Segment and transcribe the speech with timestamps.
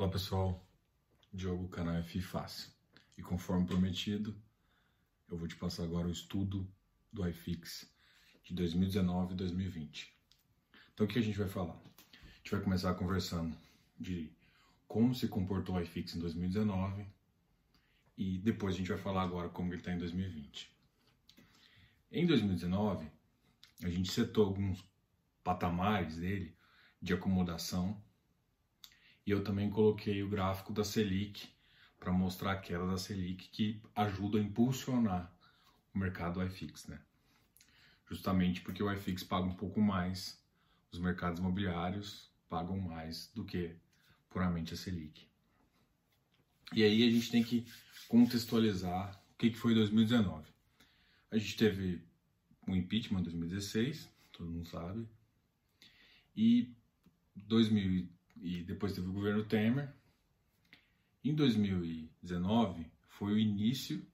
[0.00, 0.66] Olá pessoal,
[1.30, 2.72] Diogo, canal F Fácil.
[3.18, 4.34] E conforme prometido,
[5.28, 6.66] eu vou te passar agora o estudo
[7.12, 7.86] do iFix
[8.42, 10.10] de 2019 e 2020.
[10.94, 11.74] Então o que a gente vai falar?
[11.74, 13.54] A gente vai começar conversando
[13.98, 14.32] de
[14.88, 17.06] como se comportou o iFix em 2019
[18.16, 20.74] e depois a gente vai falar agora como ele está em 2020.
[22.10, 23.06] Em 2019,
[23.82, 24.82] a gente setou alguns
[25.44, 26.56] patamares dele
[27.02, 28.02] de acomodação
[29.26, 31.48] e eu também coloquei o gráfico da Selic
[31.98, 35.32] para mostrar a queda da Selic que ajuda a impulsionar
[35.94, 37.00] o mercado iFix, né?
[38.08, 40.42] Justamente porque o iFix paga um pouco mais,
[40.90, 43.76] os mercados imobiliários pagam mais do que
[44.28, 45.28] puramente a Selic.
[46.72, 47.66] E aí a gente tem que
[48.08, 50.48] contextualizar o que foi 2019.
[51.30, 52.02] A gente teve
[52.66, 55.08] um impeachment em 2016, todo mundo sabe,
[56.36, 56.74] e
[57.36, 58.08] 2000
[58.40, 59.92] e depois teve o governo Temer.
[61.22, 64.04] Em 2019 foi o início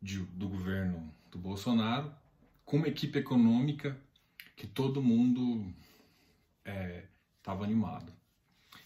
[0.00, 2.14] de, do governo do Bolsonaro
[2.64, 4.00] com uma equipe econômica
[4.56, 5.74] que todo mundo
[7.40, 8.12] estava é, animado.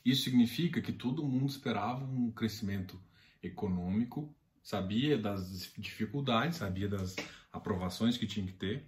[0.04, 3.00] Isso significa que todo mundo esperava um crescimento
[3.42, 7.16] econômico, sabia das dificuldades, sabia das
[7.52, 8.86] aprovações que tinha que ter,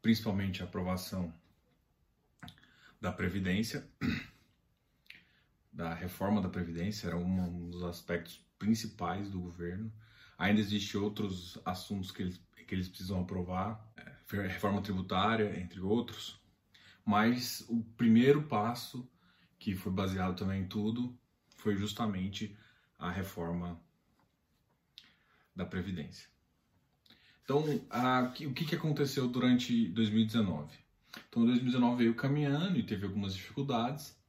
[0.00, 1.32] principalmente a aprovação
[3.00, 3.88] da Previdência
[5.80, 9.90] da reforma da Previdência, era um dos aspectos principais do governo.
[10.36, 16.38] Ainda existem outros assuntos que eles, que eles precisam aprovar, é, reforma tributária, entre outros.
[17.02, 19.10] Mas o primeiro passo,
[19.58, 21.18] que foi baseado também em tudo,
[21.56, 22.54] foi justamente
[22.98, 23.80] a reforma
[25.56, 26.28] da Previdência.
[27.42, 30.76] Então, a, o que, que aconteceu durante 2019?
[31.30, 34.19] Então, 2019 veio caminhando e teve algumas dificuldades,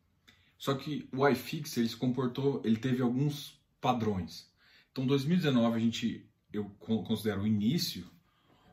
[0.61, 4.47] só que o iFix ele se comportou, ele teve alguns padrões.
[4.91, 8.07] Então 2019 a gente eu considero o início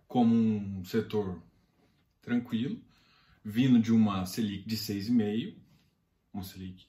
[0.07, 1.43] como um setor
[2.21, 2.79] tranquilo,
[3.43, 5.57] vindo de uma Selic de 6,5,
[6.31, 6.85] uma Selic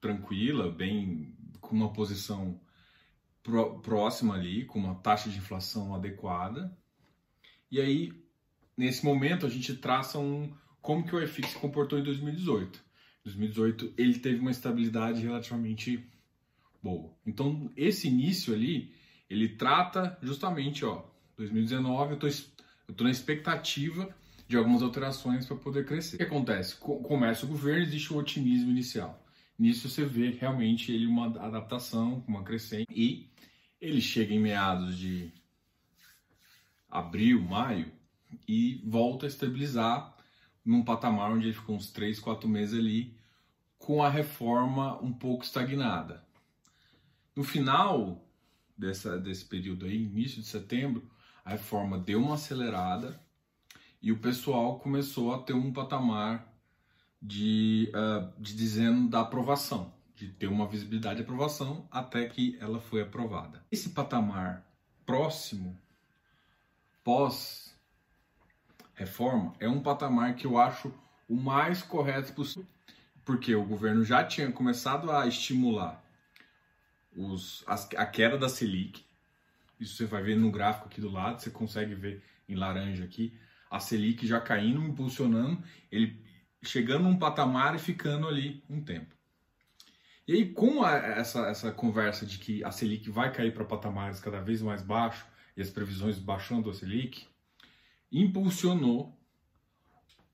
[0.00, 2.60] tranquila, bem com uma posição
[3.82, 6.78] próxima ali, com uma taxa de inflação adequada.
[7.68, 8.12] E aí,
[8.76, 12.85] nesse momento, a gente traça um como que o iFix se comportou em 2018.
[13.26, 16.06] 2018 ele teve uma estabilidade relativamente
[16.80, 17.12] boa.
[17.26, 18.94] Então esse início ali
[19.28, 21.04] ele trata justamente, ó,
[21.36, 24.08] 2019 eu tô, na expectativa
[24.46, 26.14] de algumas alterações para poder crescer.
[26.14, 26.76] O que acontece?
[26.76, 29.20] Começa o governo, existe o otimismo inicial.
[29.58, 33.28] Nisso você vê realmente ele uma adaptação, uma crescente e
[33.80, 35.32] ele chega em meados de
[36.88, 37.90] abril, maio
[38.46, 40.14] e volta a estabilizar
[40.64, 43.15] num patamar onde ele ficou uns 3, 4 meses ali
[43.78, 46.24] com a reforma um pouco estagnada.
[47.34, 48.24] No final
[48.76, 51.08] dessa, desse período aí, início de setembro,
[51.44, 53.20] a reforma deu uma acelerada
[54.00, 56.52] e o pessoal começou a ter um patamar
[57.20, 62.80] de, uh, de dizendo da aprovação, de ter uma visibilidade de aprovação até que ela
[62.80, 63.64] foi aprovada.
[63.70, 64.66] Esse patamar
[65.04, 65.78] próximo,
[67.04, 67.76] pós
[68.94, 70.92] reforma, é um patamar que eu acho
[71.28, 72.75] o mais correto possível
[73.26, 76.00] porque o governo já tinha começado a estimular
[77.14, 79.04] os, a queda da Selic.
[79.80, 83.36] Isso você vai ver no gráfico aqui do lado, você consegue ver em laranja aqui,
[83.68, 85.60] a Selic já caindo, impulsionando,
[85.90, 86.24] ele
[86.62, 89.12] chegando num patamar e ficando ali um tempo.
[90.28, 94.20] E aí, com a, essa, essa conversa de que a Selic vai cair para patamares
[94.20, 95.24] cada vez mais baixos
[95.56, 97.26] e as previsões baixando a Selic,
[98.10, 99.15] impulsionou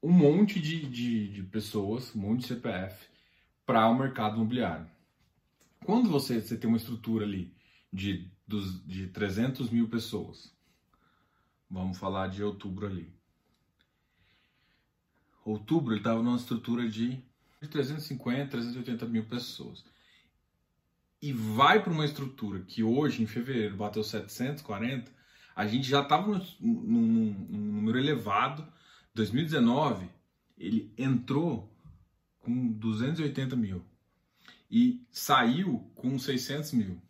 [0.02, 3.06] um monte de, de, de pessoas, um monte de CPF
[3.64, 4.90] para o mercado imobiliário.
[5.84, 7.54] Quando você, você tem uma estrutura ali
[7.92, 10.52] de, dos, de 300 mil pessoas,
[11.70, 13.12] vamos falar de outubro ali.
[15.44, 17.22] Outubro ele estava numa estrutura de
[17.60, 19.84] 350, 380 mil pessoas.
[21.20, 25.10] E vai para uma estrutura que hoje, em fevereiro, bateu 740,
[25.54, 28.66] a gente já estava num, num, num número elevado
[29.14, 30.08] 2019
[30.56, 31.70] ele entrou
[32.40, 33.84] com 280 mil
[34.70, 37.00] e saiu com 600 mil.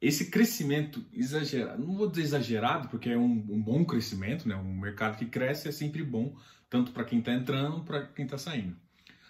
[0.00, 4.54] Esse crescimento exagerado, não vou dizer exagerado, porque é um, um bom crescimento, né?
[4.54, 6.36] um mercado que cresce é sempre bom,
[6.68, 8.76] tanto para quem está entrando para quem está saindo.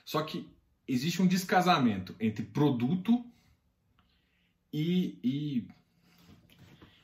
[0.04, 0.48] Só que
[0.86, 3.24] existe um descasamento entre produto
[4.72, 5.68] e, e,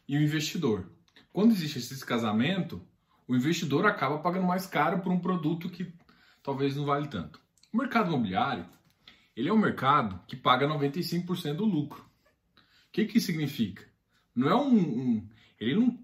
[0.08, 0.90] e o investidor.
[1.32, 2.84] Quando existe esse descasamento,
[3.30, 5.94] o investidor acaba pagando mais caro por um produto que
[6.42, 7.40] talvez não vale tanto.
[7.72, 8.66] O mercado imobiliário
[9.36, 12.02] ele é um mercado que paga 95% do lucro.
[12.02, 13.86] O que, que significa?
[14.34, 15.28] Não é um, um
[15.60, 15.96] ele não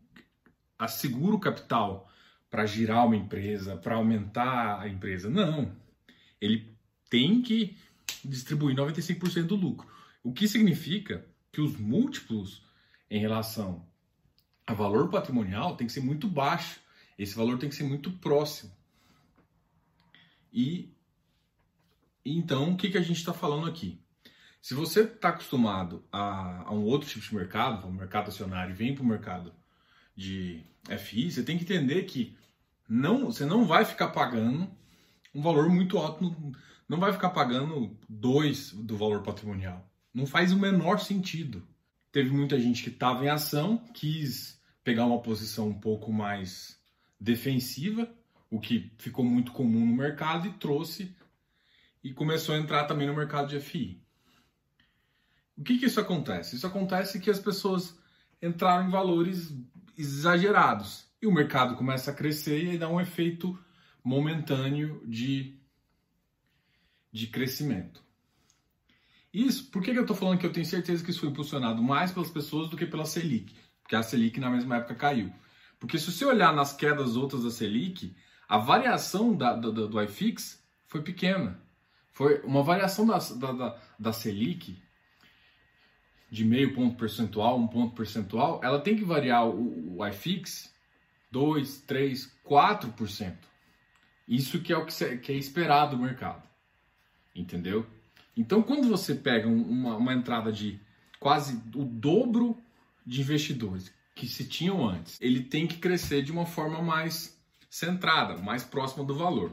[0.78, 2.08] assegura o capital
[2.49, 5.28] para girar uma empresa, para aumentar a empresa.
[5.28, 5.75] Não.
[6.40, 6.73] Ele
[7.11, 7.76] tem que
[8.25, 9.88] distribuir 95% do lucro.
[10.23, 12.64] O que significa que os múltiplos
[13.11, 13.84] em relação
[14.64, 16.85] a valor patrimonial tem que ser muito baixo.
[17.18, 18.72] Esse valor tem que ser muito próximo.
[20.52, 20.94] E
[22.24, 24.00] então o que, que a gente está falando aqui?
[24.60, 28.94] Se você está acostumado a, a, um outro tipo de mercado, o mercado acionário, vem
[28.94, 29.54] para o mercado
[30.16, 30.64] de
[30.98, 32.36] FI, você tem que entender que
[32.88, 34.68] não, você não vai ficar pagando
[35.34, 36.34] um valor muito alto,
[36.88, 39.88] não vai ficar pagando dois do valor patrimonial.
[40.12, 41.62] Não faz o menor sentido.
[42.10, 46.76] Teve muita gente que estava em ação, quis pegar uma posição um pouco mais
[47.18, 48.08] defensiva,
[48.50, 51.14] o que ficou muito comum no mercado, e trouxe
[52.02, 54.00] e começou a entrar também no mercado de FI.
[55.56, 56.54] O que, que isso acontece?
[56.54, 57.98] Isso acontece que as pessoas
[58.40, 59.56] entraram em valores
[59.96, 63.58] exagerados e o mercado começa a crescer e aí dá um efeito
[64.04, 65.58] momentâneo de,
[67.10, 68.04] de crescimento.
[69.32, 71.82] Isso, por que, que eu estou falando que eu tenho certeza que isso foi impulsionado
[71.82, 73.54] mais pelas pessoas do que pela Selic?
[73.82, 75.32] Porque a Selic na mesma época caiu.
[75.78, 78.14] Porque se você olhar nas quedas outras da Selic,
[78.49, 81.61] a variação da, do, do iFix foi pequena.
[82.12, 84.82] Foi uma variação da, da, da, da Selic
[86.31, 90.75] de meio ponto percentual, um ponto percentual, ela tem que variar o, o iFix
[91.31, 93.37] 2, 3, 4%.
[94.26, 96.43] Isso que é o que, que é esperado do mercado.
[97.34, 97.87] Entendeu?
[98.37, 100.81] Então, quando você pega uma, uma entrada de
[101.20, 102.61] quase o dobro
[103.06, 108.38] de investidores que se tinham antes, ele tem que crescer de uma forma mais centrada,
[108.38, 109.52] mais próxima do valor.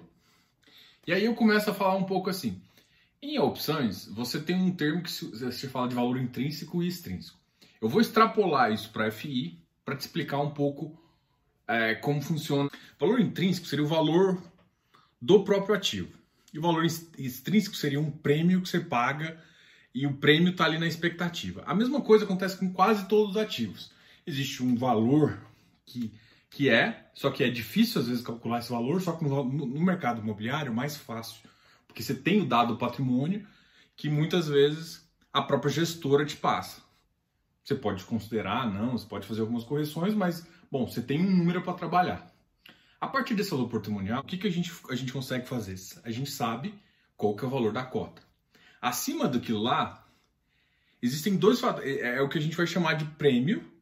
[1.05, 2.61] E aí eu começo a falar um pouco assim.
[3.21, 7.37] Em opções, você tem um termo que se fala de valor intrínseco e extrínseco.
[7.81, 10.97] Eu vou extrapolar isso para FI para te explicar um pouco
[11.67, 12.69] é, como funciona.
[12.97, 14.41] Valor intrínseco seria o valor
[15.21, 16.17] do próprio ativo.
[16.53, 19.37] E o valor extrínseco seria um prêmio que você paga
[19.93, 21.63] e o prêmio está ali na expectativa.
[21.65, 23.91] A mesma coisa acontece com quase todos os ativos.
[24.25, 25.39] Existe um valor
[25.85, 26.13] que
[26.53, 29.81] que é, só que é difícil às vezes calcular esse valor, só que no, no
[29.81, 31.41] mercado imobiliário é mais fácil,
[31.87, 33.45] porque você tem o dado do patrimônio
[33.95, 36.81] que muitas vezes a própria gestora te passa.
[37.63, 41.61] Você pode considerar, não, você pode fazer algumas correções, mas, bom, você tem um número
[41.63, 42.31] para trabalhar.
[43.01, 45.75] A partir desse valor patrimonial, o que, que a, gente, a gente consegue fazer?
[46.03, 46.73] A gente sabe
[47.17, 48.21] qual que é o valor da cota.
[48.79, 50.07] Acima daquilo lá,
[51.01, 53.72] existem dois fatores, é, é o que a gente vai chamar de prêmio,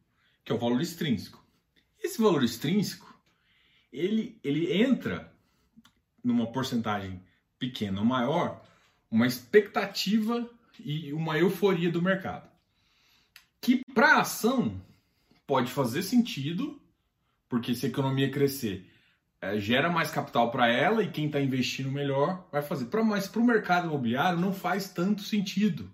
[0.44, 1.42] que é o valor extrínseco.
[2.02, 3.14] Esse valor extrínseco,
[3.92, 5.32] ele, ele entra
[6.22, 7.22] numa porcentagem
[7.58, 8.62] pequena ou maior,
[9.10, 10.48] uma expectativa
[10.80, 12.50] e uma euforia do mercado.
[13.60, 14.80] Que para a ação
[15.46, 16.80] pode fazer sentido,
[17.48, 18.90] porque se a economia crescer,
[19.40, 22.86] é, gera mais capital para ela e quem está investindo melhor vai fazer.
[22.86, 25.90] Pra, mas para o mercado imobiliário não faz tanto sentido.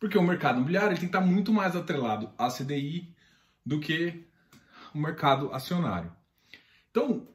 [0.00, 3.11] Porque o mercado imobiliário ele tem que estar tá muito mais atrelado à CDI
[3.64, 4.24] do que
[4.94, 6.12] o mercado acionário.
[6.90, 7.26] Então,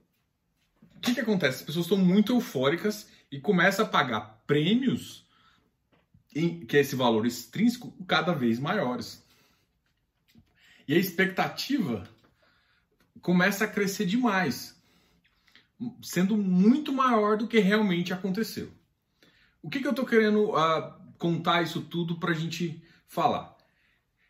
[0.95, 1.59] o que, que acontece?
[1.59, 5.25] As pessoas estão muito eufóricas e começam a pagar prêmios,
[6.35, 9.23] em, que é esse valor extrínseco, cada vez maiores.
[10.87, 12.07] E a expectativa
[13.21, 14.81] começa a crescer demais,
[16.01, 18.71] sendo muito maior do que realmente aconteceu.
[19.61, 23.56] O que, que eu estou querendo uh, contar isso tudo para a gente falar?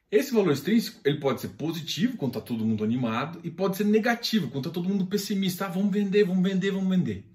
[0.10, 3.84] Esse valor extrínseco ele pode ser positivo, quando está todo mundo animado, e pode ser
[3.84, 5.66] negativo, quando está todo mundo pessimista.
[5.66, 7.30] Ah, vamos vender, vamos vender, vamos vender.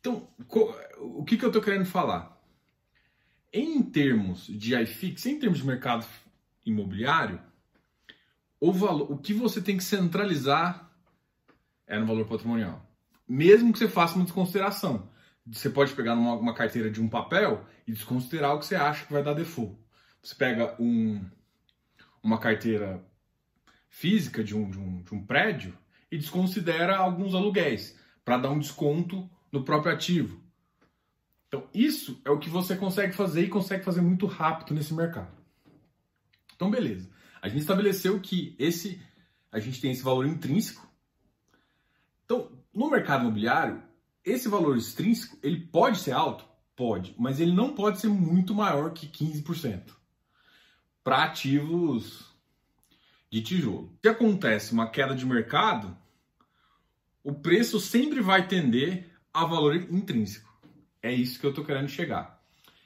[0.00, 0.28] Então,
[0.98, 2.36] o que, que eu estou querendo falar?
[3.52, 6.04] Em termos de iFix, em termos de mercado
[6.66, 7.40] imobiliário,
[8.58, 10.90] o, valor, o que você tem que centralizar
[11.86, 12.84] é no valor patrimonial.
[13.28, 15.08] Mesmo que você faça uma desconsideração.
[15.46, 19.12] Você pode pegar uma carteira de um papel e desconsiderar o que você acha que
[19.12, 19.76] vai dar default.
[20.22, 21.24] Você pega um,
[22.22, 23.04] uma carteira
[23.88, 25.76] física de um, de um, de um prédio
[26.10, 30.40] e desconsidera alguns aluguéis para dar um desconto no próprio ativo.
[31.48, 35.36] Então, isso é o que você consegue fazer e consegue fazer muito rápido nesse mercado.
[36.54, 37.10] Então, beleza.
[37.42, 39.00] A gente estabeleceu que esse
[39.50, 40.88] a gente tem esse valor intrínseco.
[42.24, 43.82] Então, no mercado imobiliário,
[44.24, 46.48] esse valor extrínseco, ele pode ser alto?
[46.74, 50.01] Pode, mas ele não pode ser muito maior que 15%
[51.02, 52.32] para ativos
[53.30, 53.96] de tijolo.
[54.02, 55.96] Se acontece uma queda de mercado,
[57.24, 60.52] o preço sempre vai tender a valor intrínseco.
[61.02, 62.40] É isso que eu estou querendo chegar.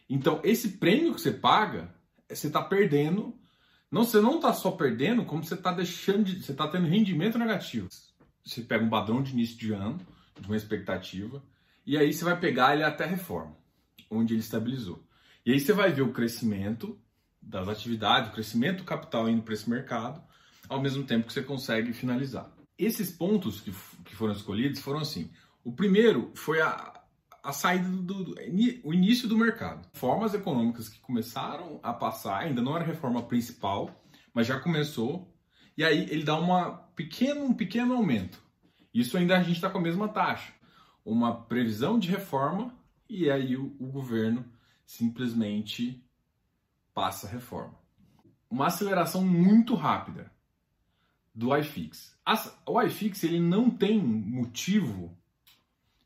[0.08, 1.94] Então, esse prêmio que você paga,
[2.28, 3.36] você está perdendo.
[3.90, 6.42] Não, você não está só perdendo, como você está deixando de.
[6.42, 7.88] Você está tendo rendimento negativo.
[8.44, 9.98] Você pega um padrão de início de ano,
[10.40, 11.42] de uma expectativa,
[11.84, 13.56] e aí você vai pegar ele até a reforma,
[14.08, 15.04] onde ele estabilizou.
[15.44, 16.98] E aí você vai ver o crescimento
[17.46, 20.20] das atividades, o crescimento do capital indo para esse mercado,
[20.68, 22.52] ao mesmo tempo que você consegue finalizar.
[22.76, 23.72] Esses pontos que,
[24.04, 25.30] que foram escolhidos foram assim:
[25.64, 27.00] o primeiro foi a,
[27.42, 28.34] a saída do, do,
[28.82, 29.88] o início do mercado.
[29.94, 35.32] Formas econômicas que começaram a passar, ainda não era a reforma principal, mas já começou.
[35.78, 38.42] E aí ele dá uma pequeno, um pequeno aumento.
[38.92, 40.52] Isso ainda a gente está com a mesma taxa.
[41.04, 42.74] Uma previsão de reforma
[43.08, 44.44] e aí o, o governo
[44.84, 46.05] simplesmente
[46.96, 47.74] passa a reforma.
[48.50, 50.32] Uma aceleração muito rápida
[51.34, 52.18] do iFix.
[52.64, 55.14] O iFix ele não tem motivo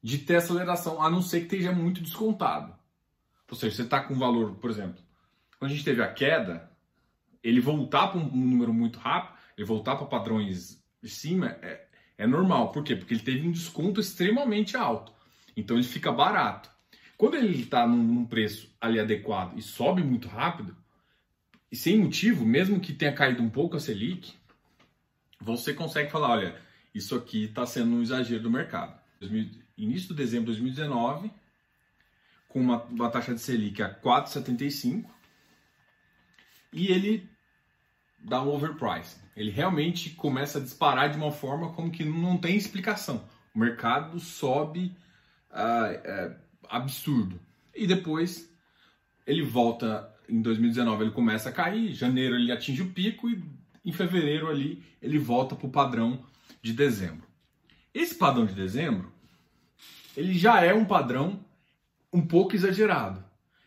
[0.02, 2.74] de ter aceleração, a não ser que esteja muito descontado.
[3.48, 5.00] Ou seja, você está com valor, por exemplo,
[5.60, 6.68] quando a gente teve a queda,
[7.40, 11.86] ele voltar para um número muito rápido, ele voltar para padrões de cima, é,
[12.18, 12.72] é normal.
[12.72, 12.96] Por quê?
[12.96, 15.12] Porque ele teve um desconto extremamente alto.
[15.56, 16.68] Então ele fica barato.
[17.16, 20.79] Quando ele está num, num preço ali adequado e sobe muito rápido,
[21.70, 24.34] e sem motivo, mesmo que tenha caído um pouco a Selic,
[25.40, 26.60] você consegue falar, olha,
[26.94, 28.98] isso aqui está sendo um exagero do mercado.
[29.76, 31.30] Início de dezembro de 2019,
[32.48, 35.08] com uma, uma taxa de Selic a 4,75,
[36.72, 37.28] e ele
[38.18, 39.16] dá um overprice.
[39.36, 43.26] Ele realmente começa a disparar de uma forma como que não tem explicação.
[43.54, 44.96] O mercado sobe
[45.50, 46.36] uh, uh,
[46.68, 47.40] absurdo.
[47.74, 48.52] E depois
[49.26, 53.42] ele volta em 2019, ele começa a cair, janeiro ele atinge o pico e
[53.84, 56.24] em fevereiro ali ele volta para o padrão
[56.62, 57.26] de dezembro.
[57.92, 59.12] Esse padrão de dezembro,
[60.16, 61.44] ele já é um padrão
[62.12, 63.24] um pouco exagerado.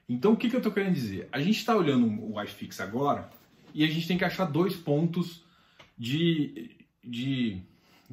[0.07, 1.27] Então o que, que eu estou querendo dizer?
[1.31, 3.29] A gente está olhando o iFix agora
[3.73, 5.43] e a gente tem que achar dois pontos
[5.97, 7.61] de, de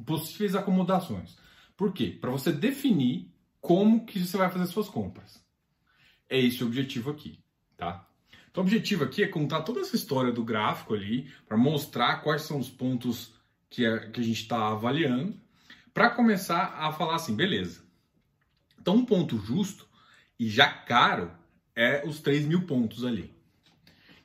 [0.05, 1.37] possíveis acomodações.
[1.77, 2.17] Por quê?
[2.19, 3.29] Para você definir
[3.59, 5.43] como que você vai fazer suas compras.
[6.29, 7.39] É esse o objetivo aqui,
[7.77, 8.07] tá?
[8.51, 12.41] Então, o objetivo aqui é contar toda essa história do gráfico ali, para mostrar quais
[12.41, 13.33] são os pontos
[13.69, 15.39] que, é, que a gente está avaliando,
[15.93, 17.81] para começar a falar assim, beleza.
[18.79, 19.87] Então, um ponto justo
[20.37, 21.31] e já caro
[21.73, 23.33] é os 3 mil pontos ali,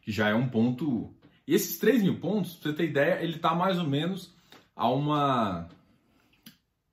[0.03, 1.15] que já é um ponto.
[1.47, 4.35] E esses 3 mil pontos, para você ter ideia, ele está mais ou menos
[4.75, 5.69] a uma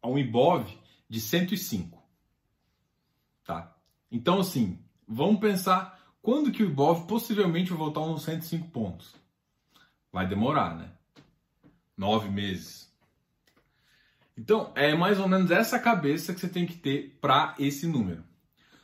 [0.01, 0.77] a um IBOV
[1.09, 2.03] de 105.
[3.45, 3.75] Tá?
[4.11, 9.13] Então, assim, vamos pensar quando que o Ibov possivelmente vai voltar uns 105 pontos?
[10.09, 10.89] Vai demorar, né?
[11.97, 12.89] Nove meses.
[14.37, 18.23] Então, é mais ou menos essa cabeça que você tem que ter para esse número.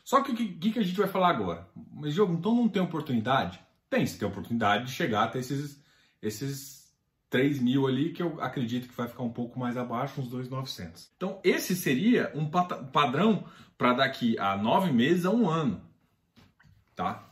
[0.03, 1.65] Só que o que, que, a gente vai falar agora?
[1.93, 3.57] Mas, Diogo, então não tem oportunidade?
[3.89, 5.81] Tem, você tem oportunidade de chegar até esses,
[6.21, 6.93] esses
[7.29, 11.09] 3 mil ali, que eu acredito que vai ficar um pouco mais abaixo, uns 2,900.
[11.15, 13.45] Então, esse seria um padrão
[13.77, 15.81] para daqui a nove meses a um ano.
[16.93, 17.28] Tá?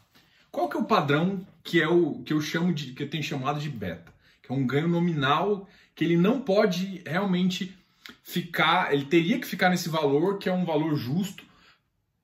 [0.57, 3.21] Qual que é o padrão que é o que eu chamo de que eu tenho
[3.21, 4.11] chamado de beta,
[4.41, 7.77] que é um ganho nominal que ele não pode realmente
[8.23, 11.45] ficar, ele teria que ficar nesse valor que é um valor justo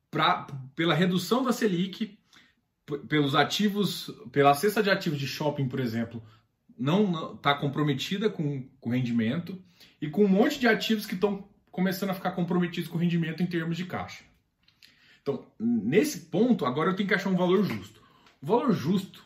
[0.10, 2.18] para pela redução da Selic,
[3.08, 6.20] pelos ativos, pela cesta de ativos de shopping, por exemplo,
[6.76, 9.64] não está comprometida com, com rendimento
[10.02, 13.48] e com um monte de ativos que estão começando a ficar comprometidos com rendimento em
[13.48, 14.24] termos de caixa.
[15.22, 18.02] Então, nesse ponto, agora eu tenho que achar um valor justo.
[18.46, 19.26] Valor justo,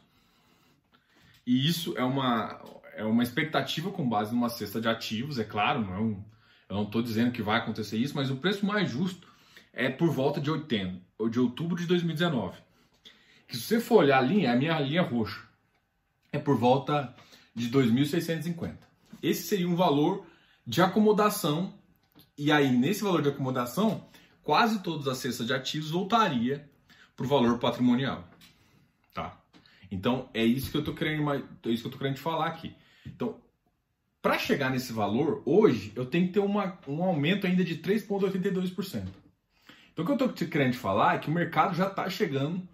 [1.43, 5.81] e isso é uma, é uma expectativa com base numa cesta de ativos, é claro,
[5.81, 6.37] não é
[6.69, 9.27] eu não estou dizendo que vai acontecer isso, mas o preço mais justo
[9.73, 12.59] é por volta de 80, ou de outubro de 2019.
[13.47, 15.41] Que se você for olhar a linha, é a minha linha roxa,
[16.31, 17.15] é por volta
[17.55, 18.77] de 2.650.
[19.23, 20.27] Esse seria um valor
[20.63, 21.73] de acomodação,
[22.37, 24.05] e aí nesse valor de acomodação,
[24.43, 26.69] quase todas as cestas de ativos voltaria
[27.15, 28.29] para o valor patrimonial.
[29.91, 32.47] Então é isso que eu tô querendo, é isso que eu tô querendo te falar
[32.47, 32.75] aqui.
[33.05, 33.39] Então,
[34.21, 39.07] para chegar nesse valor, hoje eu tenho que ter uma, um aumento ainda de 3,82%.
[39.93, 42.67] Então o que eu estou querendo te falar é que o mercado já está chegando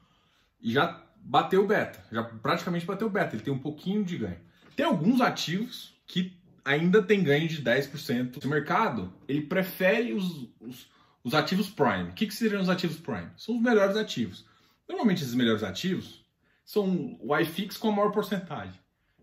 [0.62, 4.18] e já bateu o beta, já praticamente bateu o beta, ele tem um pouquinho de
[4.18, 4.40] ganho.
[4.76, 6.36] Tem alguns ativos que
[6.66, 8.44] ainda tem ganho de 10%.
[8.44, 10.90] O mercado, ele prefere os, os,
[11.24, 12.10] os ativos prime.
[12.10, 13.30] O que, que seriam os ativos prime?
[13.38, 14.46] São os melhores ativos.
[14.88, 16.23] Normalmente esses melhores ativos
[16.66, 18.80] são o iFix com a maior porcentagem.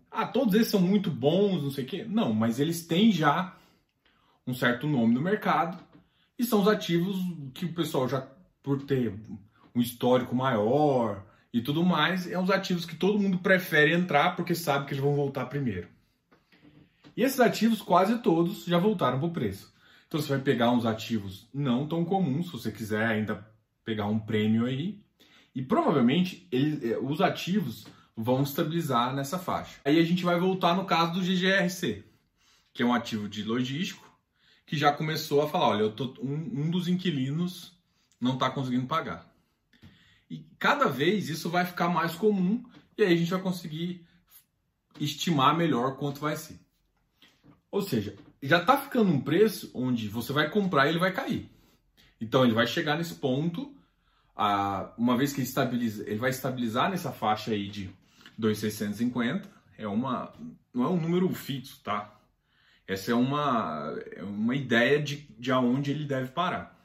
[0.09, 2.05] Ah, todos esses são muito bons, não sei o quê.
[2.07, 3.55] Não, mas eles têm já
[4.45, 5.81] um certo nome no mercado
[6.37, 7.17] e são os ativos
[7.53, 8.21] que o pessoal já,
[8.61, 9.13] por ter
[9.73, 14.55] um histórico maior, e tudo mais, é os ativos que todo mundo prefere entrar porque
[14.55, 15.87] sabe que eles vão voltar primeiro.
[17.15, 19.73] E esses ativos, quase todos, já voltaram para o preço.
[20.07, 23.45] Então você vai pegar uns ativos não tão comuns, se você quiser ainda
[23.83, 25.01] pegar um prêmio aí,
[25.53, 29.79] e provavelmente ele, eh, os ativos vão estabilizar nessa faixa.
[29.83, 32.03] Aí a gente vai voltar no caso do GGRC,
[32.73, 34.09] que é um ativo de logístico,
[34.65, 37.77] que já começou a falar, olha, tô, um, um dos inquilinos
[38.19, 39.29] não está conseguindo pagar.
[40.29, 42.63] E cada vez isso vai ficar mais comum
[42.97, 44.05] e aí a gente vai conseguir
[44.99, 46.59] estimar melhor quanto vai ser.
[47.69, 51.49] Ou seja, já está ficando um preço onde você vai comprar e ele vai cair.
[52.19, 53.75] Então ele vai chegar nesse ponto,
[54.97, 57.89] uma vez que ele, estabiliza, ele vai estabilizar nessa faixa aí de
[58.37, 59.49] 2,650.
[59.77, 60.33] É uma,
[60.73, 62.19] não é um número fixo, tá?
[62.87, 66.77] Essa é uma, é uma ideia de, de aonde ele deve parar.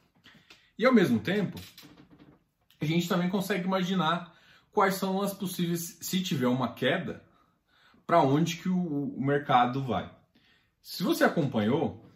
[0.79, 1.59] E ao mesmo tempo,
[2.81, 4.35] a gente também consegue imaginar
[4.71, 7.25] quais são as possíveis, se tiver uma queda,
[8.07, 8.79] para onde que o,
[9.17, 10.15] o mercado vai.
[10.83, 12.07] Se você acompanhou,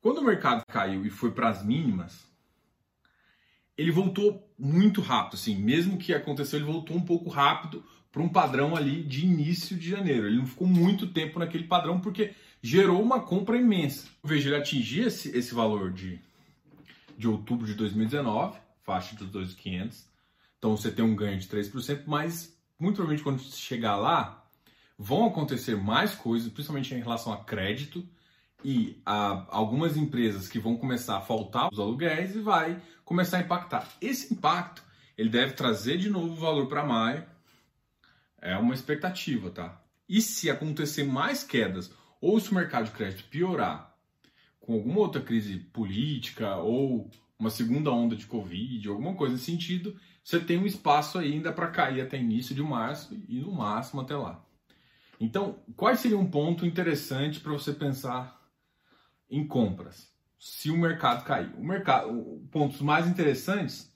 [0.00, 2.27] quando o mercado caiu e foi para as mínimas,
[3.78, 8.28] ele voltou muito rápido, assim, mesmo que aconteceu, ele voltou um pouco rápido para um
[8.28, 10.26] padrão ali de início de janeiro.
[10.26, 14.08] Ele não ficou muito tempo naquele padrão porque gerou uma compra imensa.
[14.20, 16.18] Eu vejo ele atingir esse, esse valor de,
[17.16, 20.04] de outubro de 2019, faixa dos 2.500.
[20.58, 24.44] Então você tem um ganho de 3%, mas muito provavelmente quando chegar lá,
[24.98, 28.04] vão acontecer mais coisas, principalmente em relação a crédito
[28.64, 33.40] e a algumas empresas que vão começar a faltar os aluguéis e vai começar a
[33.40, 33.88] impactar.
[34.02, 34.84] Esse impacto
[35.16, 37.24] ele deve trazer de novo valor para maio.
[38.38, 39.82] É uma expectativa, tá?
[40.06, 43.96] E se acontecer mais quedas ou se o mercado de crédito piorar
[44.60, 49.98] com alguma outra crise política ou uma segunda onda de Covid, alguma coisa nesse sentido,
[50.22, 54.14] você tem um espaço ainda para cair até início de março e no máximo até
[54.14, 54.44] lá.
[55.18, 58.38] Então, qual seria um ponto interessante para você pensar
[59.30, 60.12] em compras?
[60.38, 63.92] Se o mercado cair, o mercado, pontos mais interessantes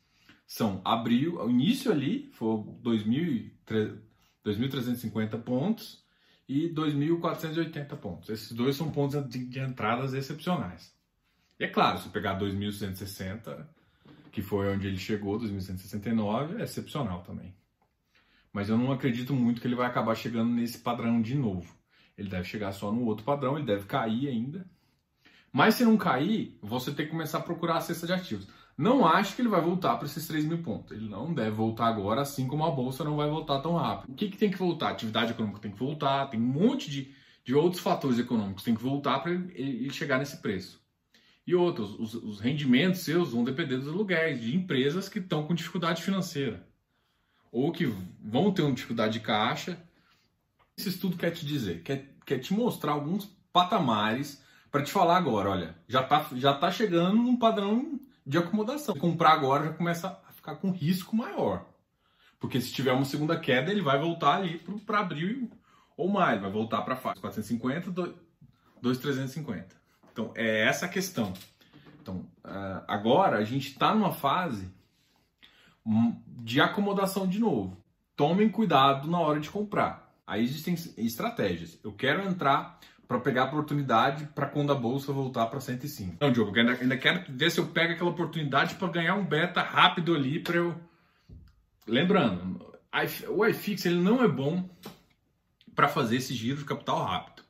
[0.46, 6.02] são abril, o início ali foi 2.350 pontos
[6.48, 8.28] e 2.480 pontos.
[8.28, 10.92] Esses dois são pontos de, entradas excepcionais.
[11.59, 13.66] E é claro, se pegar 2.160,
[14.31, 17.55] que foi onde ele chegou, 2.169, é excepcional também.
[18.52, 21.74] Mas eu não acredito muito que ele vai acabar chegando nesse padrão de novo.
[22.18, 24.68] Ele deve chegar só no outro padrão, ele deve cair ainda.
[25.53, 28.49] Mas se não cair, você tem que começar a procurar a cesta de ativos.
[28.77, 30.93] Não acho que ele vai voltar para esses 3 mil pontos.
[30.93, 34.11] Ele não deve voltar agora, assim como a bolsa não vai voltar tão rápido.
[34.11, 34.91] O que, que tem que voltar?
[34.91, 38.75] Atividade econômica tem que voltar, tem um monte de, de outros fatores econômicos que tem
[38.75, 40.81] que voltar para ele, ele chegar nesse preço.
[41.47, 45.55] E outros, os, os rendimentos seus vão depender dos aluguéis de empresas que estão com
[45.55, 46.67] dificuldade financeira
[47.53, 47.85] ou que
[48.25, 49.79] vão ter uma dificuldade de caixa.
[50.77, 54.41] Esse estudo quer te dizer, quer, quer te mostrar alguns patamares
[54.72, 58.96] para te falar agora, olha, já está já tá chegando num padrão de acomodação.
[58.96, 61.66] Comprar agora já começa a ficar com risco maior.
[62.40, 65.50] Porque se tiver uma segunda queda, ele vai voltar ali para abril
[65.94, 67.90] ou mais, vai voltar para a fase 450,
[68.80, 69.76] 2,350.
[70.11, 71.35] Então, é essa a questão.
[72.00, 74.68] Então, ah, agora a gente está numa fase
[75.85, 77.76] hum, de acomodação de novo.
[78.16, 80.12] Tomem cuidado na hora de comprar.
[80.26, 81.78] Aí existem estratégias.
[81.85, 82.80] Eu quero entrar
[83.12, 86.16] para pegar a oportunidade para quando a bolsa voltar para 105.
[86.18, 89.61] Não, Diogo, ainda, ainda quero ver se eu pego aquela oportunidade para ganhar um beta
[89.61, 90.75] rápido ali para eu.
[91.87, 92.75] Lembrando,
[93.29, 94.66] o iFix ele não é bom
[95.75, 97.42] para fazer esse giro de capital rápido.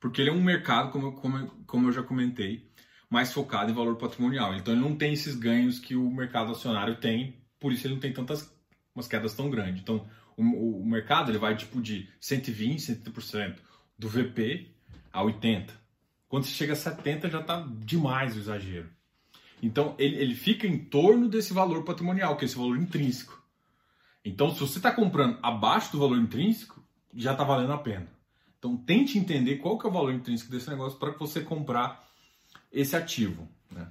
[0.00, 2.66] Porque ele é um mercado, como, como, como eu já comentei,
[3.10, 4.54] mais focado em valor patrimonial.
[4.54, 8.00] Então ele não tem esses ganhos que o mercado acionário tem, por isso ele não
[8.00, 8.50] tem tantas
[8.94, 9.82] umas quedas tão grandes.
[9.82, 13.56] Então o, o mercado ele vai tipo de 120, 130%
[13.98, 14.74] do VP
[15.16, 15.72] a 80.
[16.28, 18.90] Quando você chega a 70 já está demais o exagero.
[19.62, 23.42] Então ele, ele fica em torno desse valor patrimonial, que é esse valor intrínseco.
[24.22, 28.06] Então se você está comprando abaixo do valor intrínseco, já está valendo a pena.
[28.58, 32.06] Então tente entender qual que é o valor intrínseco desse negócio para você comprar
[32.70, 33.48] esse ativo.
[33.70, 33.88] Né?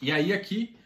[0.00, 0.76] E aí aqui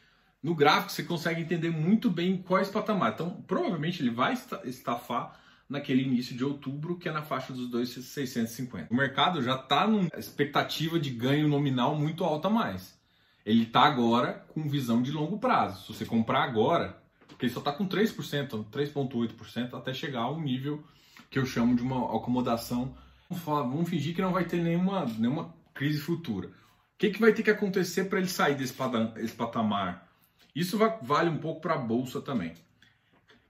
[0.43, 3.17] no gráfico você consegue entender muito bem quais patamares.
[3.17, 4.33] Então provavelmente ele vai
[4.65, 8.89] estafar naquele início de outubro que é na faixa dos 2,650.
[8.91, 12.99] O mercado já está numa expectativa de ganho nominal muito alta mais.
[13.45, 15.87] Ele está agora com visão de longo prazo.
[15.87, 20.41] Se você comprar agora, porque ele só está com 3%, 3,8% até chegar a um
[20.41, 20.83] nível
[21.31, 22.97] que eu chamo de uma acomodação.
[23.29, 26.49] Vamos, falar, vamos fingir que não vai ter nenhuma, nenhuma crise futura.
[26.49, 26.53] O
[26.99, 30.09] que, que vai ter que acontecer para ele sair desse patamar?
[30.55, 32.55] Isso vale um pouco para a bolsa também.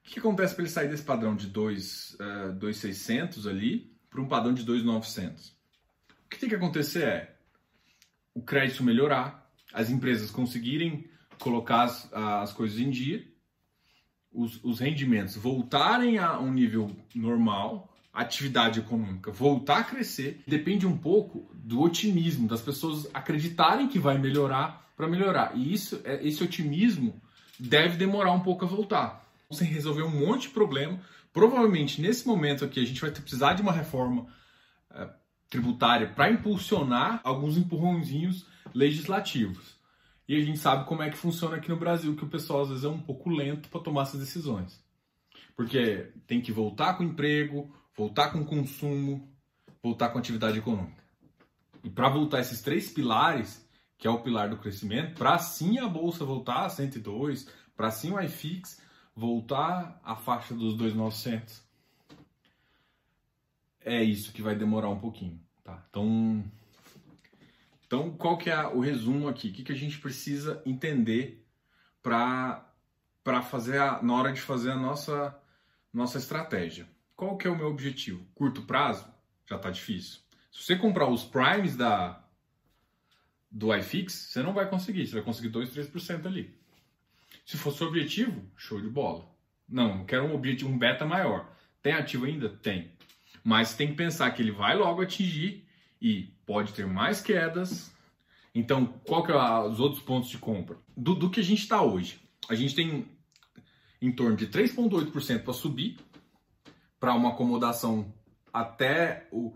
[0.08, 4.54] O que acontece para ele sair desse padrão de 2,600 uh, ali para um padrão
[4.54, 5.48] de 2,900?
[5.50, 5.54] O
[6.30, 7.36] que tem que acontecer é
[8.32, 11.04] o crédito melhorar, as empresas conseguirem
[11.38, 13.22] colocar as, as coisas em dia,
[14.32, 20.86] os, os rendimentos voltarem a um nível normal, a atividade econômica voltar a crescer, depende
[20.86, 25.54] um pouco do otimismo, das pessoas acreditarem que vai melhorar para melhorar.
[25.54, 27.20] E isso, é, esse otimismo
[27.60, 29.27] deve demorar um pouco a voltar.
[29.50, 31.00] Sem resolver um monte de problema,
[31.32, 34.26] provavelmente nesse momento aqui a gente vai precisar de uma reforma
[34.90, 35.08] é,
[35.48, 39.78] tributária para impulsionar alguns empurrãozinhos legislativos.
[40.28, 42.68] E a gente sabe como é que funciona aqui no Brasil, que o pessoal às
[42.68, 44.84] vezes é um pouco lento para tomar essas decisões.
[45.56, 49.26] Porque tem que voltar com o emprego, voltar com o consumo,
[49.82, 51.02] voltar com a atividade econômica.
[51.82, 55.88] E para voltar esses três pilares, que é o pilar do crescimento, para sim a
[55.88, 58.80] bolsa voltar a 102, para sim o iFix
[59.18, 61.60] voltar à faixa dos 2.900.
[63.84, 65.84] É isso que vai demorar um pouquinho, tá?
[65.90, 66.44] Então,
[67.84, 69.48] então, qual que é o resumo aqui?
[69.48, 71.44] O que, que a gente precisa entender
[72.00, 72.62] para
[73.50, 75.36] fazer a, na hora de fazer a nossa,
[75.92, 76.88] nossa estratégia?
[77.16, 78.24] Qual que é o meu objetivo?
[78.36, 79.04] Curto prazo?
[79.46, 80.20] Já está difícil.
[80.52, 82.22] Se você comprar os primes da,
[83.50, 85.06] do iFix, você não vai conseguir.
[85.06, 86.57] Você vai conseguir 2, 3% ali.
[87.48, 89.26] Se for seu objetivo, show de bola.
[89.66, 91.50] Não, quero um objetivo, um beta maior.
[91.82, 92.50] Tem ativo ainda?
[92.50, 92.92] Tem.
[93.42, 95.66] Mas tem que pensar que ele vai logo atingir
[95.98, 97.90] e pode ter mais quedas.
[98.54, 100.76] Então, qual que é os outros pontos de compra?
[100.94, 102.20] Do, do que a gente está hoje.
[102.50, 103.08] A gente tem
[104.02, 105.96] em torno de 3,8% para subir,
[107.00, 108.12] para uma acomodação
[108.52, 109.54] até, o,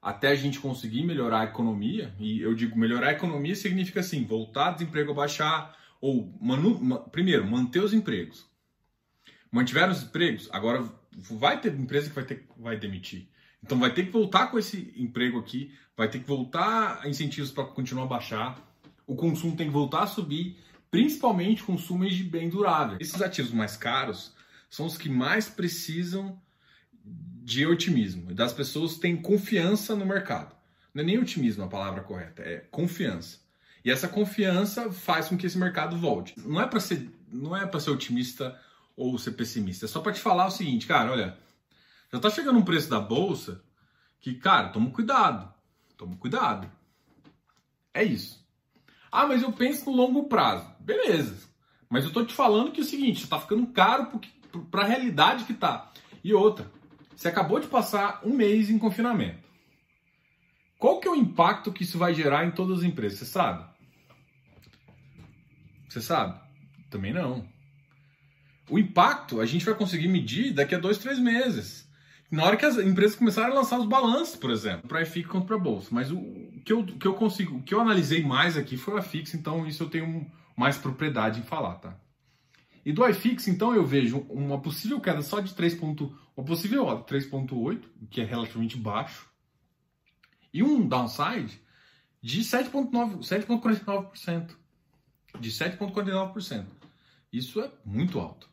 [0.00, 2.14] até a gente conseguir melhorar a economia.
[2.16, 7.46] E eu digo melhorar a economia significa assim, voltar desemprego a baixar, ou manu, primeiro,
[7.46, 8.46] manter os empregos.
[9.50, 10.86] Mantiveram os empregos, agora
[11.16, 13.26] vai ter empresa que vai, ter, vai demitir.
[13.62, 17.64] Então vai ter que voltar com esse emprego aqui, vai ter que voltar incentivos para
[17.64, 18.62] continuar a baixar,
[19.06, 20.58] o consumo tem que voltar a subir,
[20.90, 22.98] principalmente consumos de bem durável.
[23.00, 24.34] Esses ativos mais caros
[24.68, 26.38] são os que mais precisam
[27.02, 30.54] de otimismo, das pessoas têm confiança no mercado.
[30.92, 33.43] Não é nem otimismo a palavra correta, é confiança.
[33.84, 36.34] E essa confiança faz com que esse mercado volte.
[36.38, 38.58] Não é para ser, não é para ser otimista
[38.96, 41.36] ou ser pessimista, é só para te falar o seguinte, cara, olha,
[42.12, 43.60] já tá chegando um preço da bolsa
[44.20, 45.52] que, cara, toma cuidado.
[45.96, 46.70] Toma cuidado.
[47.92, 48.42] É isso.
[49.10, 50.66] Ah, mas eu penso no longo prazo.
[50.80, 51.48] Beleza.
[51.90, 54.20] Mas eu tô te falando que é o seguinte, tá ficando caro
[54.70, 55.92] para a realidade que tá.
[56.22, 56.70] E outra,
[57.14, 59.44] você acabou de passar um mês em confinamento.
[60.78, 63.18] Qual que é o impacto que isso vai gerar em todas as empresas?
[63.18, 63.73] Você sabe?
[65.94, 66.40] Você sabe?
[66.90, 67.48] Também não.
[68.68, 71.88] O impacto a gente vai conseguir medir daqui a dois, três meses.
[72.28, 75.28] Na hora que as empresas começaram a lançar os balanços, por exemplo, para a FIC
[75.28, 75.90] quanto para a Bolsa.
[75.92, 76.20] Mas o
[76.64, 79.64] que, eu, que eu consigo, o que eu analisei mais aqui foi o IFIX, então
[79.68, 81.96] isso eu tenho mais propriedade em falar, tá?
[82.84, 85.78] E do iFix, então, eu vejo uma possível queda só de 3.
[85.80, 89.30] uma possível 3.8, que é relativamente baixo,
[90.52, 91.60] e um downside
[92.20, 94.63] de 7.49%.
[95.40, 96.66] De 7.49%.
[97.32, 98.48] Isso é muito alto.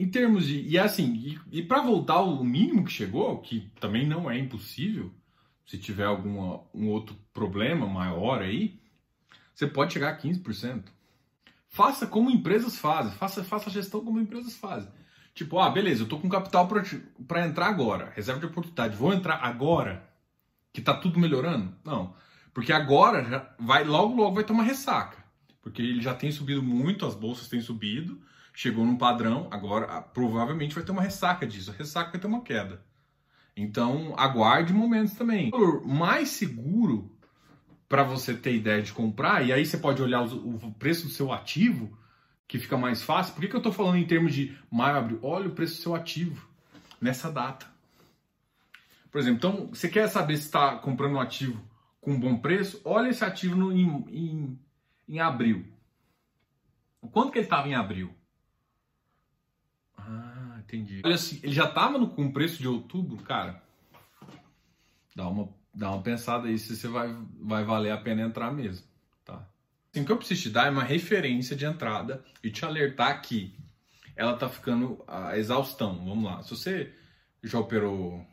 [0.00, 0.66] Em termos de.
[0.66, 5.12] E assim, e, e para voltar ao mínimo que chegou, que também não é impossível,
[5.66, 8.80] se tiver algum um outro problema maior aí,
[9.54, 10.84] você pode chegar a 15%.
[11.68, 14.90] Faça como empresas fazem, faça, faça a gestão como empresas fazem.
[15.34, 16.66] Tipo, ah, beleza, eu tô com capital
[17.28, 20.10] para entrar agora, reserva de oportunidade, vou entrar agora,
[20.72, 21.76] que tá tudo melhorando?
[21.84, 22.14] Não,
[22.52, 25.18] porque agora já vai logo logo vai ter uma ressaca,
[25.62, 28.20] porque ele já tem subido muito, as bolsas têm subido,
[28.54, 31.70] chegou num padrão, agora ah, provavelmente vai ter uma ressaca disso.
[31.70, 32.84] A ressaca vai ter uma queda.
[33.56, 35.50] Então, aguarde momentos também.
[35.52, 37.14] O mais seguro
[37.88, 41.32] para você ter ideia de comprar, e aí você pode olhar o preço do seu
[41.32, 41.98] ativo,
[42.46, 43.34] que fica mais fácil.
[43.34, 45.18] Por que, que eu estou falando em termos de maio, abril?
[45.22, 46.48] Olha o preço do seu ativo
[47.00, 47.66] nessa data.
[49.10, 51.60] Por exemplo, então, você quer saber se está comprando um ativo
[52.00, 52.80] com bom preço?
[52.84, 54.60] Olha esse ativo no, em, em,
[55.08, 55.66] em abril.
[57.12, 58.14] Quanto que ele estava em abril?
[59.96, 61.02] Ah, entendi.
[61.04, 63.62] Olha assim, ele já estava com o preço de outubro, cara.
[65.14, 68.86] Dá uma, dá uma pensada aí se você vai, vai valer a pena entrar mesmo,
[69.24, 69.46] tá?
[69.90, 73.20] Assim, o que eu preciso te dar é uma referência de entrada e te alertar
[73.22, 73.58] que
[74.14, 76.04] ela tá ficando a exaustão.
[76.04, 76.42] Vamos lá.
[76.42, 76.94] Se você
[77.42, 78.24] já operou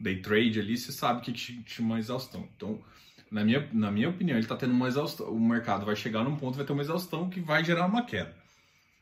[0.00, 2.48] day trade ali, você sabe que chama uma exaustão.
[2.56, 2.82] Então,
[3.30, 5.28] na minha, na minha opinião, ele está tendo uma exaustão.
[5.28, 8.34] O mercado vai chegar num ponto, vai ter uma exaustão que vai gerar uma queda.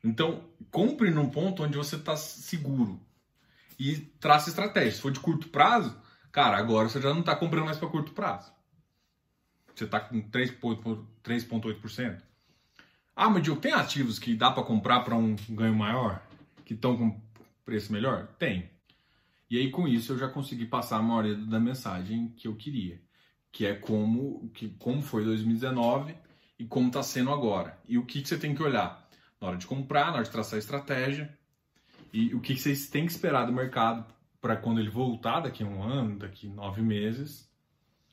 [0.03, 3.01] Então, compre num ponto onde você está seguro
[3.79, 4.93] e traça estratégia.
[4.93, 5.97] Se for de curto prazo,
[6.33, 8.53] cara, agora você já não está comprando mais para curto prazo.
[9.75, 12.23] Você está com 3,8%.
[13.15, 16.23] Ah, mas Diogo, tem ativos que dá para comprar para um ganho maior?
[16.65, 17.21] Que estão com
[17.65, 18.27] preço melhor?
[18.39, 18.71] Tem.
[19.51, 23.01] E aí, com isso, eu já consegui passar a maioria da mensagem que eu queria,
[23.57, 26.15] que é como, que, como foi 2019
[26.59, 27.81] e como está sendo agora.
[27.89, 29.09] E o que, que você tem que olhar
[29.41, 31.35] na hora de comprar, na hora de traçar a estratégia,
[32.13, 34.05] e o que, que vocês têm que esperar do mercado
[34.43, 37.51] para quando ele voltar daqui a um ano, daqui a nove meses,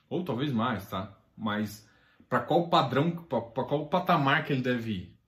[0.09, 1.13] ou talvez mais, tá?
[1.35, 1.85] Mas
[2.29, 5.19] para qual padrão, para qual patamar que ele deve ir?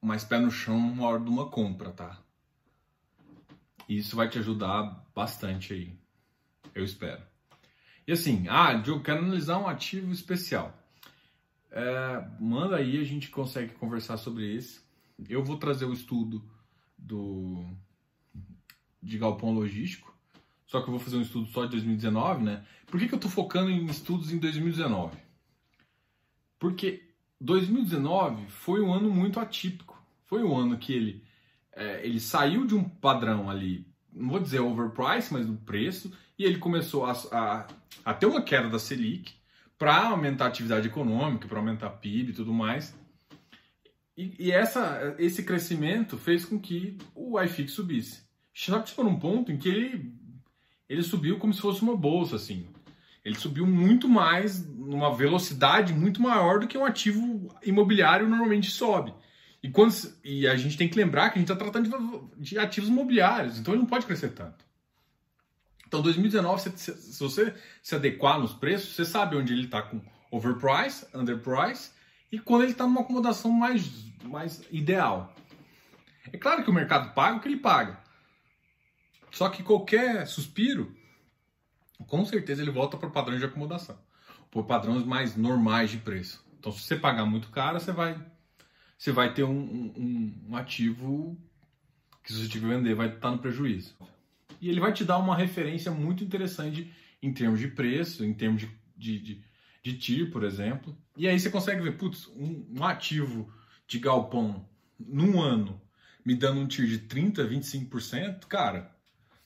[0.00, 2.22] Mais pé no chão na hora de uma compra, tá?
[3.86, 6.00] Isso vai te ajudar bastante aí.
[6.74, 7.35] Eu espero.
[8.06, 10.72] E assim, ah, Diogo, quero analisar um ativo especial.
[11.70, 14.80] É, manda aí, a gente consegue conversar sobre esse.
[15.28, 16.42] Eu vou trazer o estudo
[16.96, 17.64] do
[19.02, 20.12] de galpão logístico,
[20.66, 22.66] só que eu vou fazer um estudo só de 2019, né?
[22.86, 25.16] Por que, que eu estou focando em estudos em 2019?
[26.58, 27.08] Porque
[27.40, 30.02] 2019 foi um ano muito atípico.
[30.24, 31.24] Foi um ano que ele,
[31.72, 36.44] é, ele saiu de um padrão ali, não vou dizer overprice, mas do preço, e
[36.44, 37.66] ele começou a, a,
[38.04, 39.34] a ter uma queda da Selic
[39.78, 42.94] para aumentar a atividade econômica, para aumentar a PIB e tudo mais.
[44.16, 48.24] E, e, essa, esse crescimento fez com que o iFix subisse.
[48.54, 50.14] Só que chegou num ponto em que ele,
[50.88, 52.66] ele subiu como se fosse uma bolsa, assim.
[53.22, 59.12] Ele subiu muito mais, numa velocidade muito maior do que um ativo imobiliário normalmente sobe.
[59.66, 62.56] E, quando, e a gente tem que lembrar que a gente está tratando de, de,
[62.56, 64.64] ativos imobiliários, então ele não pode crescer tanto.
[65.88, 67.52] Então, 2019, se, se você
[67.82, 70.00] se adequar nos preços, você sabe onde ele está com
[70.30, 71.90] overprice, underprice,
[72.30, 73.90] e quando ele está numa acomodação mais,
[74.22, 75.34] mais ideal.
[76.32, 77.98] É claro que o mercado paga o que ele paga.
[79.32, 80.96] Só que qualquer suspiro
[82.06, 83.98] com certeza ele volta para o padrão de acomodação,
[84.48, 86.46] por padrões mais normais de preço.
[86.56, 88.16] Então, se você pagar muito caro, você vai,
[88.96, 91.36] você vai ter um, um, um ativo
[92.22, 93.94] que, se você tiver vender, vai estar no prejuízo.
[94.60, 96.90] E ele vai te dar uma referência muito interessante
[97.22, 99.44] em termos de preço, em termos de, de, de,
[99.82, 100.96] de TIR, por exemplo.
[101.16, 103.52] E aí você consegue ver, putz, um, um ativo
[103.86, 104.66] de galpão
[104.98, 105.80] num ano
[106.24, 108.90] me dando um TIR de 30%, 25%, cara,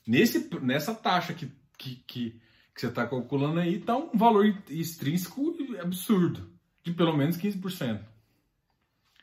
[0.07, 2.41] nesse, nessa taxa que que, que,
[2.75, 6.51] que você está calculando aí está um valor extrínseco absurdo,
[6.83, 7.99] de pelo menos 15%.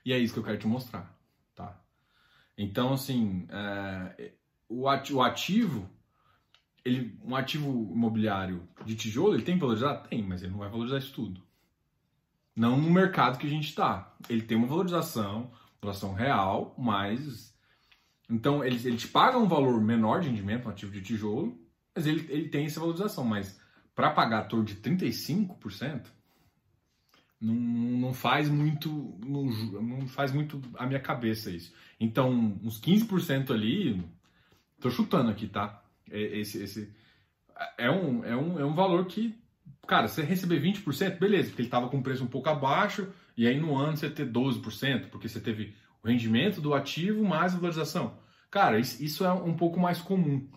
[0.09, 1.15] E é isso que eu quero te mostrar,
[1.55, 1.79] tá?
[2.57, 4.33] Então, assim, é,
[4.67, 5.87] o ativo,
[6.83, 9.97] ele, um ativo imobiliário de tijolo, ele tem que valorizar?
[9.97, 11.43] Tem, mas ele não vai valorizar isso tudo.
[12.57, 14.17] Não no mercado que a gente está.
[14.31, 17.55] Ele tem uma valorização, valorização real, mas...
[18.31, 21.61] Então, ele, ele te paga um valor menor de rendimento, um ativo de tijolo,
[21.95, 23.25] mas ele, ele tem essa valorização.
[23.25, 23.61] Mas
[23.95, 26.07] para pagar torno de 35%,
[27.41, 29.45] não, não faz muito não,
[29.81, 31.73] não, faz muito a minha cabeça isso.
[32.01, 34.05] Então, uns 15% ali,
[34.81, 35.83] tô chutando aqui, tá?
[36.11, 36.93] É, esse, esse
[37.77, 39.39] é, um, é, um, é um valor que,
[39.87, 43.59] cara, você receber 20%, beleza, porque ele estava com preço um pouco abaixo, e aí
[43.59, 48.19] no ano você ter 12%, porque você teve o rendimento do ativo mais a valorização.
[48.51, 50.49] Cara, isso é um pouco mais comum.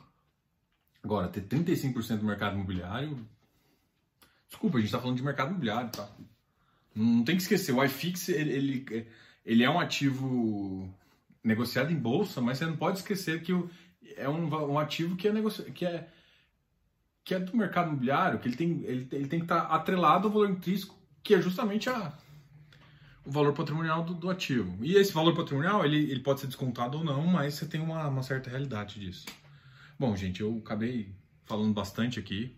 [1.04, 3.17] Agora, ter 35% do mercado imobiliário.
[4.48, 6.10] Desculpa, a gente está falando de mercado imobiliário, tá?
[6.93, 9.08] Não tem que esquecer, o iFix ele, ele,
[9.45, 10.93] ele é um ativo
[11.43, 13.69] negociado em bolsa, mas você não pode esquecer que o,
[14.15, 15.63] é um, um ativo que é, negoci...
[15.71, 16.08] que, é,
[17.23, 20.27] que é do mercado imobiliário, que ele tem, ele, ele tem que estar tá atrelado
[20.27, 22.13] ao valor intrínseco, que é justamente a,
[23.25, 24.77] o valor patrimonial do, do, ativo.
[24.84, 28.08] E esse valor patrimonial ele, ele pode ser descontado ou não, mas você tem uma,
[28.08, 29.25] uma certa realidade disso.
[29.97, 32.56] Bom, gente, eu acabei falando bastante aqui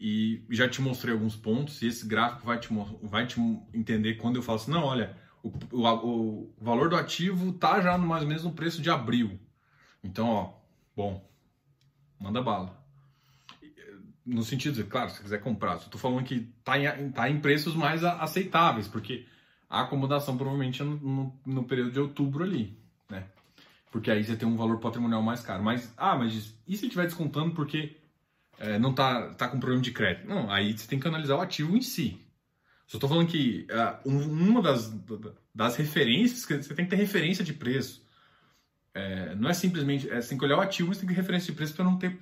[0.00, 1.82] e já te mostrei alguns pontos.
[1.82, 2.68] E esse gráfico vai te,
[3.02, 3.38] vai te
[3.74, 7.98] entender quando eu falo assim: não, olha, o, o, o valor do ativo tá já
[7.98, 9.38] no mais ou menos no preço de abril.
[10.02, 10.54] Então, ó,
[10.96, 11.22] bom,
[12.18, 12.80] manda bala.
[14.24, 17.40] No sentido de, claro, se quiser comprar, só tô falando que tá em, tá em
[17.40, 19.26] preços mais aceitáveis, porque
[19.68, 23.26] a acomodação provavelmente é no, no, no período de outubro ali, né?
[23.90, 25.62] Porque aí você tem um valor patrimonial mais caro.
[25.62, 27.99] Mas, ah, mas e se estiver descontando porque
[28.60, 30.28] é, não tá, tá com problema de crédito?
[30.28, 32.24] Não, aí você tem que analisar o ativo em si.
[32.86, 34.92] Só estou falando que uh, uma das,
[35.54, 38.04] das referências, que você tem que ter referência de preço.
[38.92, 41.20] É, não é simplesmente, é, você tem que olhar o ativo, mas tem que ter
[41.20, 42.18] referência de preço para não ter,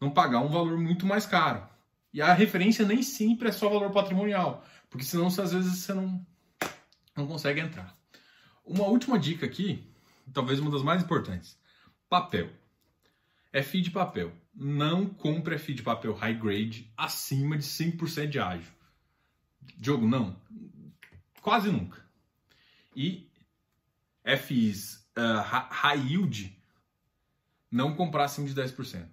[0.00, 1.66] não pagar um valor muito mais caro.
[2.12, 6.24] E a referência nem sempre é só valor patrimonial, porque senão às vezes você não,
[7.16, 7.96] não consegue entrar.
[8.64, 9.90] Uma última dica aqui
[10.32, 11.58] talvez uma das mais importantes.
[12.08, 12.50] Papel.
[13.64, 14.32] FI de papel.
[14.54, 18.72] Não compre FI de papel high grade acima de 5% de ágio.
[19.76, 20.36] Diogo, não.
[21.40, 22.04] Quase nunca.
[22.94, 23.30] E
[24.24, 26.56] FIs uh, high yield
[27.70, 29.06] não comprar acima de 10%.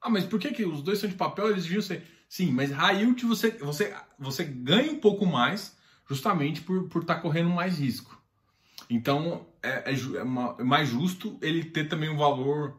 [0.00, 1.50] Ah, mas por que, que os dois são de papel?
[1.50, 2.06] Eles deviam ser.
[2.28, 5.76] Sim, mas high yield você, você, você ganha um pouco mais
[6.08, 8.20] justamente por estar por tá correndo mais risco.
[8.90, 12.78] Então é, é, é, é mais justo ele ter também um valor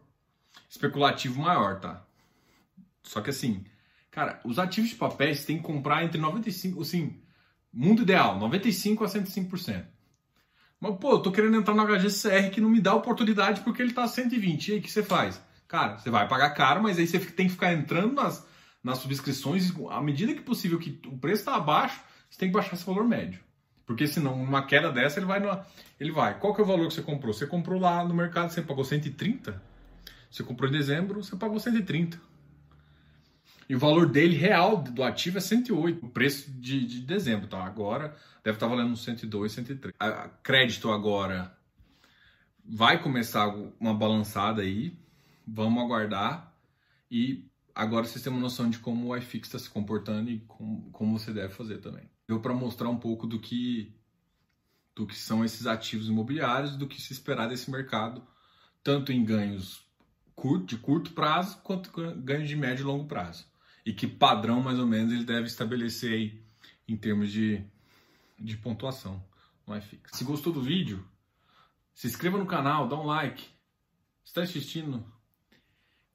[0.69, 2.05] especulativo maior, tá?
[3.03, 3.63] Só que assim,
[4.11, 7.19] cara, os ativos de papéis tem que comprar entre 95, assim,
[7.71, 9.85] mundo ideal, 95 a 105%.
[10.79, 13.93] Mas, pô, eu tô querendo entrar no HGCR que não me dá oportunidade porque ele
[13.93, 14.67] tá a 120.
[14.67, 15.41] E aí, o que você faz?
[15.67, 18.45] Cara, você vai pagar caro, mas aí você tem que ficar entrando nas,
[18.83, 19.73] nas subscrições.
[19.89, 23.03] À medida que possível que o preço está abaixo, você tem que baixar esse valor
[23.03, 23.39] médio.
[23.85, 25.39] Porque senão, uma queda dessa, ele vai.
[25.39, 25.59] No,
[25.99, 26.39] ele vai.
[26.39, 27.33] Qual que é o valor que você comprou?
[27.33, 29.61] Você comprou lá no mercado, você pagou 130?
[30.35, 32.19] Você comprou em dezembro, você pagou 130.
[33.69, 37.63] E o valor dele real do ativo é 108, o preço de, de dezembro, tá?
[37.63, 39.95] Agora deve estar valendo uns 102, 103.
[39.97, 41.57] A, crédito agora
[42.65, 43.47] vai começar
[43.79, 44.99] uma balançada aí,
[45.47, 46.53] vamos aguardar
[47.09, 50.91] e agora vocês têm uma noção de como o iFix está se comportando e como,
[50.91, 52.09] como você deve fazer também.
[52.27, 53.95] Deu para mostrar um pouco do que
[54.93, 58.21] do que são esses ativos imobiliários, do que se esperar desse mercado,
[58.83, 59.84] tanto em ganhos
[60.35, 63.45] curto, de curto prazo quanto ganhos de médio e longo prazo
[63.85, 66.43] e que padrão mais ou menos ele deve estabelecer aí
[66.87, 67.63] em termos de,
[68.39, 69.23] de pontuação
[69.65, 70.11] no iFix.
[70.17, 71.05] Se gostou do vídeo,
[71.93, 73.47] se inscreva no canal, dá um like.
[74.23, 75.05] Está assistindo?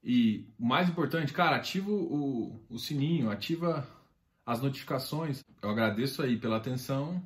[0.03, 3.87] E mais importante, cara, ativa o, o sininho, ativa
[4.45, 5.45] as notificações.
[5.63, 7.23] Eu agradeço aí pela atenção.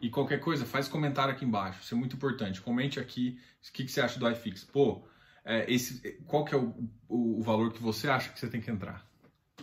[0.00, 1.82] E qualquer coisa, faz comentário aqui embaixo.
[1.82, 2.60] Isso é muito importante.
[2.60, 4.64] Comente aqui o que, que você acha do iFix.
[4.64, 5.04] Pô,
[5.46, 6.74] é, esse, qual que é o,
[7.08, 9.06] o, o valor que você acha que você tem que entrar?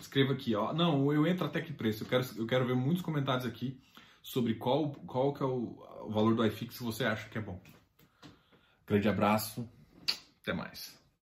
[0.00, 0.72] escreva aqui, ó.
[0.72, 2.04] Não, eu entro até que preço.
[2.04, 3.80] Eu quero, eu quero ver muitos comentários aqui
[4.22, 7.40] sobre qual, qual que é o, o valor do iFix que você acha que é
[7.40, 7.60] bom.
[8.86, 9.68] Grande abraço,
[10.42, 11.03] até mais.